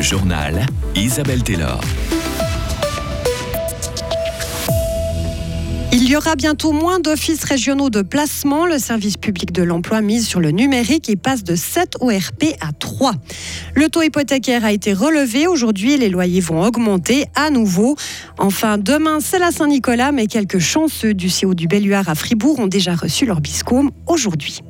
Journal 0.00 0.66
Isabelle 0.94 1.42
Taylor. 1.42 1.80
Il 5.92 6.08
y 6.08 6.16
aura 6.16 6.36
bientôt 6.36 6.72
moins 6.72 7.00
d'offices 7.00 7.44
régionaux 7.44 7.90
de 7.90 8.00
placement. 8.00 8.64
Le 8.64 8.78
service 8.78 9.18
public 9.18 9.52
de 9.52 9.62
l'emploi 9.62 10.00
mise 10.00 10.26
sur 10.26 10.40
le 10.40 10.52
numérique 10.52 11.10
et 11.10 11.16
passe 11.16 11.44
de 11.44 11.54
7 11.54 11.96
ORP 12.00 12.56
à 12.60 12.72
3. 12.72 13.12
Le 13.74 13.88
taux 13.88 14.02
hypothécaire 14.02 14.64
a 14.64 14.72
été 14.72 14.94
relevé. 14.94 15.46
Aujourd'hui, 15.46 15.98
les 15.98 16.08
loyers 16.08 16.40
vont 16.40 16.62
augmenter 16.62 17.26
à 17.34 17.50
nouveau. 17.50 17.96
Enfin, 18.38 18.78
demain, 18.78 19.18
c'est 19.20 19.38
la 19.38 19.50
Saint-Nicolas, 19.50 20.12
mais 20.12 20.26
quelques 20.26 20.60
chanceux 20.60 21.12
du 21.12 21.28
CO 21.28 21.54
du 21.54 21.66
Belluard 21.66 22.08
à 22.08 22.14
Fribourg 22.14 22.58
ont 22.58 22.68
déjà 22.68 22.94
reçu 22.94 23.26
leur 23.26 23.40
biscôme 23.40 23.90
aujourd'hui. 24.06 24.62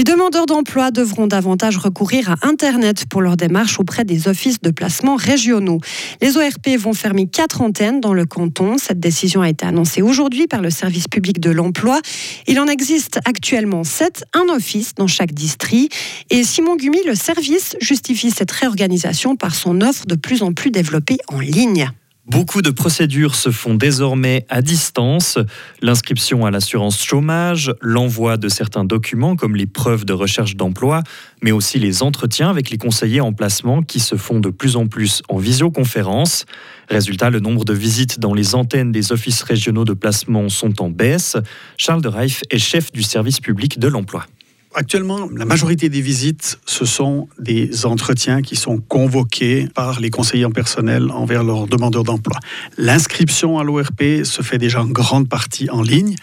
Les 0.00 0.04
demandeurs 0.04 0.46
d'emploi 0.46 0.90
devront 0.90 1.26
davantage 1.26 1.76
recourir 1.76 2.30
à 2.30 2.36
Internet 2.48 3.04
pour 3.04 3.20
leur 3.20 3.36
démarche 3.36 3.78
auprès 3.78 4.02
des 4.02 4.28
offices 4.28 4.62
de 4.62 4.70
placement 4.70 5.14
régionaux. 5.14 5.78
Les 6.22 6.38
ORP 6.38 6.68
vont 6.78 6.94
fermer 6.94 7.26
quatre 7.26 7.60
antennes 7.60 8.00
dans 8.00 8.14
le 8.14 8.24
canton. 8.24 8.78
Cette 8.78 8.98
décision 8.98 9.42
a 9.42 9.50
été 9.50 9.66
annoncée 9.66 10.00
aujourd'hui 10.00 10.46
par 10.46 10.62
le 10.62 10.70
service 10.70 11.06
public 11.06 11.38
de 11.38 11.50
l'emploi. 11.50 12.00
Il 12.46 12.58
en 12.60 12.66
existe 12.66 13.20
actuellement 13.26 13.84
sept, 13.84 14.24
un 14.32 14.50
office 14.50 14.94
dans 14.94 15.06
chaque 15.06 15.34
district. 15.34 15.94
Et 16.30 16.44
Simon 16.44 16.76
Gumi, 16.76 17.00
le 17.06 17.14
service, 17.14 17.76
justifie 17.82 18.30
cette 18.30 18.52
réorganisation 18.52 19.36
par 19.36 19.54
son 19.54 19.82
offre 19.82 20.06
de 20.06 20.14
plus 20.14 20.42
en 20.42 20.54
plus 20.54 20.70
développée 20.70 21.18
en 21.28 21.40
ligne. 21.40 21.92
Beaucoup 22.30 22.62
de 22.62 22.70
procédures 22.70 23.34
se 23.34 23.50
font 23.50 23.74
désormais 23.74 24.46
à 24.48 24.62
distance. 24.62 25.36
L'inscription 25.82 26.46
à 26.46 26.52
l'assurance 26.52 27.02
chômage, 27.02 27.72
l'envoi 27.80 28.36
de 28.36 28.48
certains 28.48 28.84
documents 28.84 29.34
comme 29.34 29.56
les 29.56 29.66
preuves 29.66 30.04
de 30.04 30.12
recherche 30.12 30.54
d'emploi, 30.54 31.02
mais 31.42 31.50
aussi 31.50 31.80
les 31.80 32.04
entretiens 32.04 32.48
avec 32.48 32.70
les 32.70 32.78
conseillers 32.78 33.20
en 33.20 33.32
placement 33.32 33.82
qui 33.82 33.98
se 33.98 34.14
font 34.14 34.38
de 34.38 34.50
plus 34.50 34.76
en 34.76 34.86
plus 34.86 35.22
en 35.28 35.38
visioconférence. 35.38 36.46
Résultat, 36.88 37.30
le 37.30 37.40
nombre 37.40 37.64
de 37.64 37.72
visites 37.72 38.20
dans 38.20 38.32
les 38.32 38.54
antennes 38.54 38.92
des 38.92 39.10
offices 39.10 39.42
régionaux 39.42 39.84
de 39.84 39.94
placement 39.94 40.48
sont 40.48 40.80
en 40.82 40.88
baisse. 40.88 41.36
Charles 41.78 42.00
de 42.00 42.08
Reif 42.08 42.42
est 42.50 42.58
chef 42.58 42.92
du 42.92 43.02
service 43.02 43.40
public 43.40 43.80
de 43.80 43.88
l'emploi. 43.88 44.24
Actuellement, 44.72 45.28
la 45.34 45.44
majorité 45.44 45.88
des 45.88 46.00
visites, 46.00 46.60
ce 46.64 46.84
sont 46.84 47.26
des 47.40 47.86
entretiens 47.86 48.40
qui 48.40 48.54
sont 48.54 48.78
convoqués 48.78 49.66
par 49.74 49.98
les 49.98 50.10
conseillers 50.10 50.44
en 50.44 50.52
personnel 50.52 51.10
envers 51.10 51.42
leurs 51.42 51.66
demandeurs 51.66 52.04
d'emploi. 52.04 52.38
L'inscription 52.78 53.58
à 53.58 53.64
l'ORP 53.64 54.22
se 54.22 54.42
fait 54.42 54.58
déjà 54.58 54.80
en 54.80 54.86
grande 54.86 55.28
partie 55.28 55.68
en 55.70 55.82
ligne. 55.82 56.14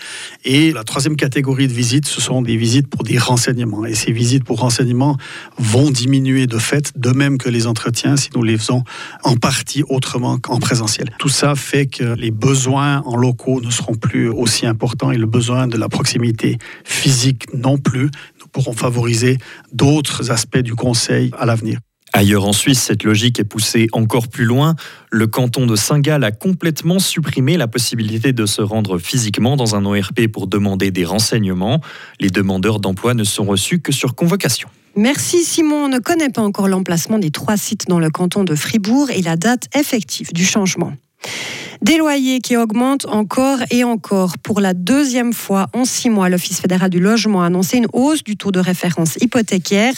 Et 0.45 0.71
la 0.71 0.85
troisième 0.85 1.17
catégorie 1.17 1.67
de 1.67 1.73
visites, 1.73 2.05
ce 2.05 2.21
sont 2.21 2.41
des 2.41 2.55
visites 2.55 2.87
pour 2.87 3.03
des 3.03 3.17
renseignements. 3.17 3.85
Et 3.85 3.95
ces 3.95 4.13
visites 4.13 4.45
pour 4.45 4.61
renseignements 4.61 5.17
vont 5.57 5.91
diminuer 5.91 6.47
de 6.47 6.57
fait, 6.57 6.93
de 6.97 7.09
même 7.09 7.37
que 7.37 7.49
les 7.49 7.67
entretiens, 7.67 8.15
si 8.15 8.29
nous 8.33 8.43
les 8.43 8.57
faisons 8.57 8.85
en 9.23 9.35
partie 9.35 9.83
autrement 9.89 10.37
qu'en 10.37 10.59
présentiel. 10.59 11.09
Tout 11.19 11.27
ça 11.27 11.55
fait 11.55 11.87
que 11.87 12.15
les 12.15 12.31
besoins 12.31 13.01
en 13.01 13.17
locaux 13.17 13.59
ne 13.59 13.71
seront 13.71 13.95
plus 13.95 14.29
aussi 14.29 14.65
importants 14.65 15.11
et 15.11 15.17
le 15.17 15.25
besoin 15.25 15.67
de 15.67 15.75
la 15.75 15.89
proximité 15.89 16.57
physique 16.85 17.53
non 17.53 17.77
plus 17.77 18.09
pourront 18.51 18.73
favoriser 18.73 19.37
d'autres 19.71 20.31
aspects 20.31 20.57
du 20.57 20.75
Conseil 20.75 21.31
à 21.37 21.45
l'avenir. 21.45 21.79
Ailleurs 22.13 22.45
en 22.45 22.53
Suisse, 22.53 22.79
cette 22.79 23.03
logique 23.03 23.39
est 23.39 23.43
poussée 23.43 23.87
encore 23.91 24.27
plus 24.27 24.45
loin. 24.45 24.75
Le 25.11 25.27
canton 25.27 25.65
de 25.65 25.75
Saint-Gall 25.75 26.23
a 26.23 26.31
complètement 26.31 26.99
supprimé 26.99 27.57
la 27.57 27.67
possibilité 27.67 28.33
de 28.33 28.45
se 28.45 28.61
rendre 28.61 28.97
physiquement 28.97 29.55
dans 29.55 29.75
un 29.75 29.85
ORP 29.85 30.27
pour 30.27 30.47
demander 30.47 30.89
des 30.89 31.05
renseignements. 31.05 31.81
Les 32.19 32.29
demandeurs 32.29 32.79
d'emploi 32.79 33.13
ne 33.13 33.23
sont 33.23 33.43
reçus 33.43 33.81
que 33.81 33.91
sur 33.91 34.15
convocation. 34.15 34.69
Merci 34.95 35.43
Simon. 35.43 35.85
On 35.85 35.89
ne 35.89 35.99
connaît 35.99 36.29
pas 36.29 36.41
encore 36.41 36.67
l'emplacement 36.67 37.19
des 37.19 37.29
trois 37.29 37.57
sites 37.57 37.87
dans 37.87 37.99
le 37.99 38.09
canton 38.09 38.43
de 38.43 38.55
Fribourg 38.55 39.11
et 39.11 39.21
la 39.21 39.35
date 39.35 39.67
effective 39.75 40.33
du 40.33 40.43
changement. 40.43 40.93
Des 41.81 41.97
loyers 41.97 42.41
qui 42.41 42.57
augmentent 42.57 43.05
encore 43.05 43.59
et 43.69 43.83
encore. 43.83 44.37
Pour 44.39 44.61
la 44.61 44.73
deuxième 44.73 45.33
fois 45.33 45.67
en 45.73 45.85
six 45.85 46.09
mois, 46.09 46.27
l'Office 46.29 46.59
fédéral 46.59 46.89
du 46.89 46.99
logement 46.99 47.43
a 47.43 47.47
annoncé 47.47 47.77
une 47.77 47.87
hausse 47.93 48.23
du 48.23 48.35
taux 48.35 48.51
de 48.51 48.59
référence 48.59 49.17
hypothécaire. 49.21 49.93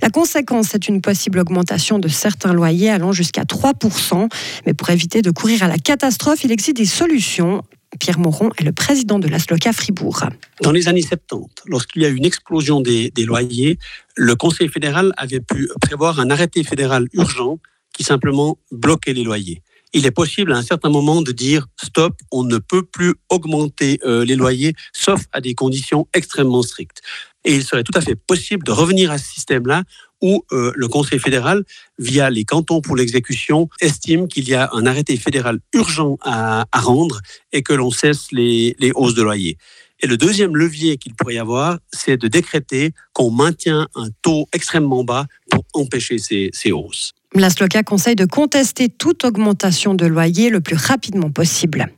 La 0.00 0.10
conséquence, 0.10 0.68
c'est 0.70 0.88
une 0.88 1.00
possible 1.00 1.38
augmentation 1.38 1.98
de 1.98 2.08
certains 2.08 2.52
loyers 2.52 2.90
allant 2.90 3.12
jusqu'à 3.12 3.42
3%. 3.42 4.28
Mais 4.66 4.74
pour 4.74 4.88
éviter 4.90 5.20
de 5.20 5.30
courir 5.30 5.62
à 5.62 5.68
la 5.68 5.78
catastrophe, 5.78 6.44
il 6.44 6.52
existe 6.52 6.76
des 6.76 6.86
solutions. 6.86 7.62
Pierre 7.98 8.18
Moron 8.18 8.50
est 8.58 8.64
le 8.64 8.72
président 8.72 9.18
de 9.18 9.28
l'ASLOCA 9.28 9.72
Fribourg. 9.72 10.24
Dans 10.62 10.72
les 10.72 10.88
années 10.88 11.02
70, 11.02 11.64
lorsqu'il 11.66 12.02
y 12.02 12.04
a 12.06 12.08
eu 12.08 12.16
une 12.16 12.26
explosion 12.26 12.80
des, 12.80 13.10
des 13.10 13.24
loyers, 13.24 13.78
le 14.14 14.34
Conseil 14.36 14.68
fédéral 14.68 15.12
avait 15.16 15.40
pu 15.40 15.68
prévoir 15.80 16.20
un 16.20 16.30
arrêté 16.30 16.64
fédéral 16.64 17.06
urgent 17.12 17.58
qui 17.92 18.04
simplement 18.04 18.58
bloquait 18.70 19.14
les 19.14 19.24
loyers 19.24 19.62
il 19.92 20.06
est 20.06 20.10
possible 20.10 20.52
à 20.52 20.56
un 20.56 20.62
certain 20.62 20.90
moment 20.90 21.22
de 21.22 21.32
dire 21.32 21.66
stop, 21.82 22.14
on 22.30 22.44
ne 22.44 22.58
peut 22.58 22.82
plus 22.82 23.14
augmenter 23.30 23.98
euh, 24.04 24.24
les 24.24 24.36
loyers, 24.36 24.74
sauf 24.92 25.22
à 25.32 25.40
des 25.40 25.54
conditions 25.54 26.08
extrêmement 26.14 26.62
strictes. 26.62 27.02
Et 27.44 27.54
il 27.54 27.64
serait 27.64 27.84
tout 27.84 27.96
à 27.96 28.00
fait 28.00 28.14
possible 28.14 28.64
de 28.64 28.72
revenir 28.72 29.10
à 29.10 29.18
ce 29.18 29.26
système-là 29.32 29.84
où 30.20 30.44
euh, 30.52 30.72
le 30.74 30.88
Conseil 30.88 31.18
fédéral, 31.18 31.64
via 31.98 32.28
les 32.28 32.44
cantons 32.44 32.80
pour 32.80 32.96
l'exécution, 32.96 33.68
estime 33.80 34.26
qu'il 34.26 34.48
y 34.48 34.54
a 34.54 34.68
un 34.72 34.84
arrêté 34.84 35.16
fédéral 35.16 35.60
urgent 35.72 36.18
à, 36.22 36.66
rendre 36.74 37.20
et 37.52 37.62
que 37.62 37.72
l'on 37.72 37.90
cesse 37.90 38.32
les, 38.32 38.74
hausses 38.94 39.14
de 39.14 39.22
loyers. 39.22 39.56
Et 40.00 40.06
le 40.06 40.16
deuxième 40.16 40.56
levier 40.56 40.96
qu'il 40.96 41.14
pourrait 41.14 41.34
y 41.34 41.38
avoir, 41.38 41.78
c'est 41.92 42.16
de 42.16 42.28
décréter 42.28 42.92
qu'on 43.12 43.30
maintient 43.30 43.88
un 43.94 44.08
taux 44.22 44.46
extrêmement 44.52 45.04
bas 45.04 45.26
pour 45.50 45.64
empêcher 45.72 46.18
ces 46.18 46.72
hausses. 46.72 47.14
La 47.34 47.50
SLOCA 47.50 47.82
conseille 47.82 48.16
de 48.16 48.24
contester 48.24 48.88
toute 48.88 49.24
augmentation 49.24 49.94
de 49.94 50.06
loyer 50.06 50.48
le 50.48 50.60
plus 50.60 50.76
rapidement 50.76 51.30
possible. 51.30 51.88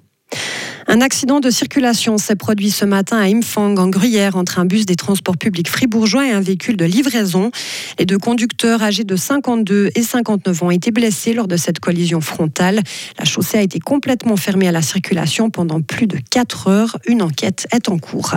Un 0.88 1.00
accident 1.00 1.38
de 1.38 1.50
circulation 1.50 2.18
s'est 2.18 2.34
produit 2.34 2.70
ce 2.70 2.84
matin 2.84 3.18
à 3.18 3.26
Imfang, 3.26 3.76
en 3.76 3.88
Gruyère, 3.88 4.36
entre 4.36 4.58
un 4.58 4.64
bus 4.64 4.86
des 4.86 4.96
transports 4.96 5.36
publics 5.36 5.68
fribourgeois 5.68 6.26
et 6.26 6.32
un 6.32 6.40
véhicule 6.40 6.76
de 6.76 6.84
livraison. 6.84 7.52
Les 7.98 8.06
deux 8.06 8.18
conducteurs 8.18 8.82
âgés 8.82 9.04
de 9.04 9.14
52 9.14 9.90
et 9.94 10.02
59 10.02 10.62
ans 10.62 10.66
ont 10.66 10.70
été 10.72 10.90
blessés 10.90 11.32
lors 11.32 11.46
de 11.46 11.56
cette 11.56 11.78
collision 11.78 12.20
frontale. 12.20 12.80
La 13.18 13.24
chaussée 13.24 13.58
a 13.58 13.62
été 13.62 13.78
complètement 13.78 14.36
fermée 14.36 14.66
à 14.66 14.72
la 14.72 14.82
circulation 14.82 15.48
pendant 15.48 15.80
plus 15.80 16.08
de 16.08 16.18
4 16.28 16.66
heures. 16.66 16.98
Une 17.06 17.22
enquête 17.22 17.68
est 17.72 17.88
en 17.88 17.98
cours. 17.98 18.34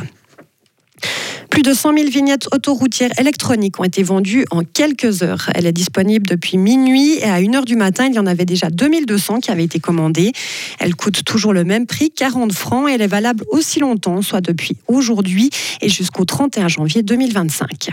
Plus 1.54 1.62
de 1.62 1.72
100 1.76 1.96
000 1.96 2.10
vignettes 2.10 2.48
autoroutières 2.52 3.12
électroniques 3.20 3.80
ont 3.80 3.84
été 3.84 4.02
vendues 4.02 4.44
en 4.50 4.64
quelques 4.64 5.22
heures. 5.22 5.52
Elle 5.54 5.68
est 5.68 5.72
disponible 5.72 6.26
depuis 6.26 6.58
minuit 6.58 7.20
et 7.20 7.26
à 7.26 7.40
1h 7.40 7.64
du 7.66 7.76
matin, 7.76 8.08
il 8.08 8.16
y 8.16 8.18
en 8.18 8.26
avait 8.26 8.46
déjà 8.46 8.72
2200 8.72 9.40
qui 9.42 9.52
avaient 9.52 9.64
été 9.64 9.80
commandées. 9.80 10.32
Elle 10.80 10.96
coûte 10.96 11.24
toujours 11.24 11.54
le 11.54 11.64
même 11.64 11.86
prix, 11.86 12.10
40 12.10 12.54
francs, 12.54 12.90
et 12.90 12.94
elle 12.94 13.04
est 13.04 13.08
valable 13.08 13.44
aussi 13.50 13.80
longtemps, 13.80 14.24
soit 14.24 14.42
depuis 14.42 14.78
aujourd'hui 14.88 15.52
et 15.80 15.90
jusqu'au 15.90 16.26
31 16.26 16.70
janvier 16.70 17.04
2025. 17.04 17.92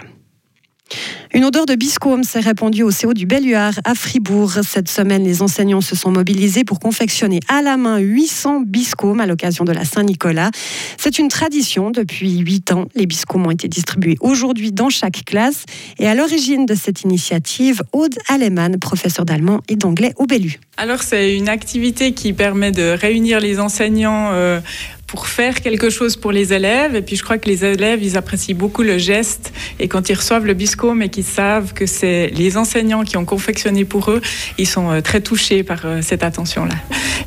Une 1.32 1.44
odeur 1.44 1.64
de 1.64 1.74
biscôme 1.76 2.24
s'est 2.24 2.40
répandue 2.40 2.82
au 2.82 2.90
CO 2.90 3.14
du 3.14 3.24
Belluard 3.24 3.74
à 3.84 3.94
Fribourg. 3.94 4.52
Cette 4.66 4.88
semaine, 4.88 5.22
les 5.22 5.42
enseignants 5.42 5.80
se 5.80 5.94
sont 5.94 6.10
mobilisés 6.10 6.64
pour 6.64 6.80
confectionner 6.80 7.38
à 7.48 7.62
la 7.62 7.76
main 7.76 7.98
800 7.98 8.62
biscômes 8.66 9.20
à 9.20 9.26
l'occasion 9.26 9.64
de 9.64 9.72
la 9.72 9.84
Saint-Nicolas. 9.84 10.50
C'est 10.96 11.18
une 11.18 11.28
tradition 11.28 11.90
depuis 11.90 12.38
8 12.38 12.72
ans. 12.72 12.86
Les 12.96 13.06
biscômes 13.06 13.46
ont 13.46 13.50
été 13.50 13.68
distribués 13.68 14.16
aujourd'hui 14.20 14.72
dans 14.72 14.88
chaque 14.88 15.24
classe. 15.24 15.64
Et 15.98 16.08
à 16.08 16.14
l'origine 16.14 16.66
de 16.66 16.74
cette 16.74 17.02
initiative, 17.02 17.82
Aude 17.92 18.16
Alemann, 18.28 18.78
professeur 18.78 19.24
d'allemand 19.24 19.60
et 19.68 19.76
d'anglais 19.76 20.12
au 20.16 20.26
Bellu. 20.26 20.58
Alors, 20.76 21.02
c'est 21.02 21.36
une 21.36 21.48
activité 21.48 22.12
qui 22.12 22.32
permet 22.32 22.72
de 22.72 22.96
réunir 22.98 23.38
les 23.38 23.60
enseignants 23.60 24.30
euh, 24.32 24.60
pour 25.10 25.26
faire 25.26 25.60
quelque 25.60 25.90
chose 25.90 26.16
pour 26.16 26.30
les 26.30 26.52
élèves. 26.52 26.94
Et 26.94 27.02
puis 27.02 27.16
je 27.16 27.24
crois 27.24 27.36
que 27.36 27.48
les 27.48 27.64
élèves, 27.64 28.00
ils 28.00 28.16
apprécient 28.16 28.54
beaucoup 28.54 28.84
le 28.84 28.96
geste. 28.96 29.52
Et 29.80 29.88
quand 29.88 30.08
ils 30.08 30.14
reçoivent 30.14 30.46
le 30.46 30.54
biscôme 30.54 31.02
et 31.02 31.08
qu'ils 31.08 31.24
savent 31.24 31.72
que 31.72 31.84
c'est 31.84 32.28
les 32.28 32.56
enseignants 32.56 33.02
qui 33.02 33.16
ont 33.16 33.24
confectionné 33.24 33.84
pour 33.84 34.12
eux, 34.12 34.20
ils 34.56 34.68
sont 34.68 34.88
euh, 34.92 35.00
très 35.00 35.20
touchés 35.20 35.64
par 35.64 35.80
euh, 35.84 35.98
cette 36.00 36.22
attention-là. 36.22 36.76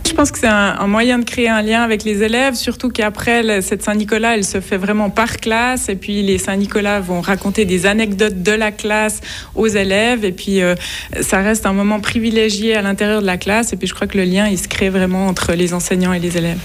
Je 0.08 0.14
pense 0.14 0.32
que 0.32 0.40
c'est 0.40 0.48
un, 0.48 0.88
moyen 0.88 1.20
de 1.20 1.26
créer 1.26 1.50
un 1.50 1.62
lien 1.62 1.82
avec 1.82 2.04
les 2.04 2.24
élèves, 2.24 2.54
surtout 2.54 2.90
qu'après, 2.90 3.62
cette 3.62 3.82
Saint-Nicolas, 3.84 4.36
elle 4.36 4.46
se 4.46 4.62
fait 4.62 4.78
vraiment 4.78 5.10
par 5.10 5.38
classe. 5.38 5.90
Et 5.90 5.96
puis 5.96 6.22
les 6.22 6.38
Saint-Nicolas 6.38 7.02
vont 7.02 7.20
raconter 7.20 7.66
des 7.66 7.86
anecdotes 7.86 8.44
de 8.44 8.52
la 8.52 8.72
classe 8.72 9.20
aux 9.56 9.68
élèves. 9.68 10.24
Et 10.24 10.32
puis 10.32 10.62
euh, 10.62 10.76
ça 11.20 11.42
reste 11.42 11.66
un 11.66 11.74
moment 11.74 12.00
privilégié 12.00 12.76
à 12.76 12.82
l'intérieur 12.82 13.22
de 13.22 13.26
la 13.26 13.38
classe. 13.38 13.74
Et 13.74 13.76
puis 13.76 13.88
je 13.88 13.94
crois 13.94 14.08
que 14.08 14.18
le 14.18 14.24
lien, 14.24 14.48
il 14.48 14.60
se 14.60 14.70
crée 14.70 14.90
vraiment 14.90 15.28
entre 15.28 15.52
les 15.54 15.74
enseignants 15.74 16.14
et 16.14 16.20
les 16.20 16.38
élèves. 16.38 16.60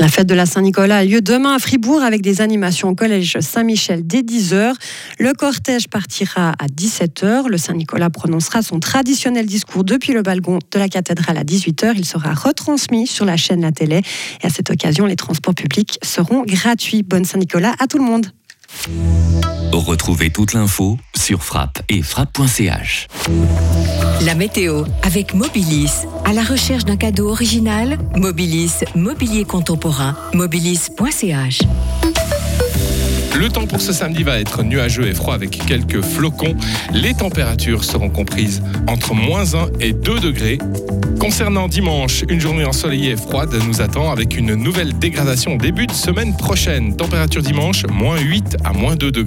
La 0.00 0.08
fête 0.08 0.26
de 0.26 0.34
la 0.34 0.46
Saint-Nicolas 0.46 0.96
a 0.96 1.04
lieu 1.04 1.20
demain 1.20 1.56
à 1.56 1.58
Fribourg 1.58 2.02
avec 2.02 2.22
des 2.22 2.40
animations 2.40 2.88
au 2.88 2.94
collège 2.94 3.38
Saint-Michel 3.40 4.06
dès 4.06 4.22
10h. 4.22 4.72
Le 5.18 5.34
cortège 5.34 5.88
partira 5.88 6.54
à 6.58 6.68
17h. 6.68 7.46
Le 7.46 7.58
Saint-Nicolas 7.58 8.08
prononcera 8.08 8.62
son 8.62 8.80
traditionnel 8.80 9.44
discours 9.44 9.84
depuis 9.84 10.14
le 10.14 10.22
balcon 10.22 10.58
de 10.70 10.78
la 10.78 10.88
cathédrale 10.88 11.36
à 11.36 11.44
18h. 11.44 11.92
Il 11.96 12.06
sera 12.06 12.32
retransmis 12.32 13.06
sur 13.06 13.26
la 13.26 13.36
chaîne 13.36 13.60
La 13.60 13.72
Télé. 13.72 14.00
Et 14.42 14.46
à 14.46 14.48
cette 14.48 14.70
occasion, 14.70 15.04
les 15.04 15.16
transports 15.16 15.54
publics 15.54 15.98
seront 16.02 16.44
gratuits. 16.44 17.02
Bonne 17.02 17.26
Saint-Nicolas 17.26 17.74
à 17.78 17.86
tout 17.86 17.98
le 17.98 18.04
monde. 18.04 18.28
Retrouvez 19.72 20.30
toute 20.30 20.54
l'info 20.54 20.96
sur 21.20 21.44
frappe 21.44 21.82
et 21.90 22.02
frappe.ch. 22.02 23.06
La 24.22 24.34
météo 24.34 24.84
avec 25.02 25.34
Mobilis. 25.34 26.06
À 26.24 26.32
la 26.32 26.42
recherche 26.42 26.84
d'un 26.84 26.96
cadeau 26.96 27.28
original, 27.28 27.98
Mobilis, 28.16 28.84
mobilier 28.94 29.44
contemporain, 29.44 30.16
mobilis.ch. 30.32 31.60
Le 33.38 33.48
temps 33.48 33.66
pour 33.66 33.80
ce 33.80 33.92
samedi 33.92 34.22
va 34.22 34.38
être 34.38 34.62
nuageux 34.62 35.06
et 35.06 35.14
froid 35.14 35.34
avec 35.34 35.64
quelques 35.64 36.02
flocons. 36.02 36.56
Les 36.92 37.14
températures 37.14 37.84
seront 37.84 38.10
comprises 38.10 38.62
entre 38.86 39.14
moins 39.14 39.54
1 39.54 39.68
et 39.80 39.92
2 39.92 40.20
degrés. 40.20 40.58
Concernant 41.20 41.68
dimanche, 41.68 42.24
une 42.28 42.40
journée 42.40 42.64
ensoleillée 42.64 43.12
et 43.12 43.16
froide 43.16 43.54
nous 43.66 43.80
attend 43.80 44.10
avec 44.10 44.36
une 44.36 44.54
nouvelle 44.54 44.98
dégradation 44.98 45.56
début 45.56 45.86
de 45.86 45.92
semaine 45.92 46.36
prochaine. 46.36 46.96
Température 46.96 47.42
dimanche, 47.42 47.84
moins 47.86 48.18
8 48.18 48.56
à 48.64 48.72
moins 48.72 48.96
2 48.96 49.10
degrés. 49.10 49.18